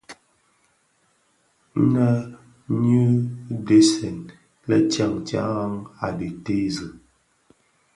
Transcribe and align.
Nnë 1.81 2.07
nyi 2.81 3.03
dhesen 3.67 4.17
le 4.67 4.75
tyantyaran 4.91 5.73
a 6.05 6.07
dhi 6.17 6.29
tèèzi. 6.45 6.87